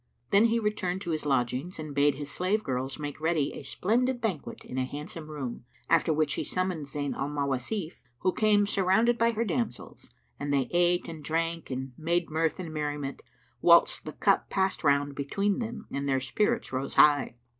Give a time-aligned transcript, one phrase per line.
[0.31, 4.19] Then he returned to his lodgings and bade his slave girls make ready a splendid
[4.19, 9.19] banquet in a handsome room; after which he summoned Zayn al Mawasif who came surrounded
[9.19, 10.09] by her damsels,
[10.39, 13.21] and they ate and drank and made mirth and merriment,
[13.61, 17.35] whilst the cup passed round between them and their spirits rose high.